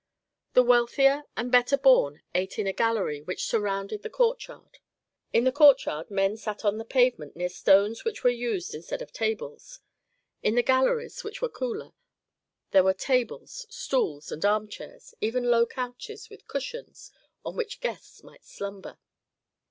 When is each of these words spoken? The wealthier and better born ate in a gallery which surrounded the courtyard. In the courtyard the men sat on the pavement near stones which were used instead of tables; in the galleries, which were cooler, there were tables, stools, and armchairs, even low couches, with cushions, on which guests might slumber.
The 0.53 0.63
wealthier 0.63 1.25
and 1.37 1.51
better 1.51 1.77
born 1.77 2.23
ate 2.33 2.57
in 2.57 2.65
a 2.65 2.73
gallery 2.73 3.21
which 3.21 3.45
surrounded 3.45 4.01
the 4.01 4.09
courtyard. 4.09 4.79
In 5.31 5.43
the 5.43 5.51
courtyard 5.51 6.07
the 6.09 6.15
men 6.15 6.37
sat 6.37 6.65
on 6.65 6.79
the 6.79 6.85
pavement 6.85 7.35
near 7.35 7.49
stones 7.49 8.03
which 8.03 8.23
were 8.23 8.31
used 8.31 8.73
instead 8.73 9.03
of 9.03 9.13
tables; 9.13 9.79
in 10.41 10.55
the 10.55 10.63
galleries, 10.63 11.23
which 11.23 11.39
were 11.39 11.49
cooler, 11.49 11.91
there 12.71 12.83
were 12.83 12.95
tables, 12.95 13.67
stools, 13.69 14.31
and 14.31 14.43
armchairs, 14.43 15.13
even 15.21 15.51
low 15.51 15.67
couches, 15.67 16.31
with 16.31 16.47
cushions, 16.47 17.11
on 17.45 17.55
which 17.55 17.79
guests 17.79 18.23
might 18.23 18.43
slumber. 18.43 18.97